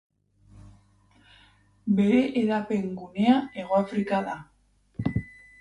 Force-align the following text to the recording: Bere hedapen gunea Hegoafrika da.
Bere 1.99 2.23
hedapen 2.41 2.89
gunea 3.03 3.37
Hegoafrika 3.59 4.27
da. 4.31 4.37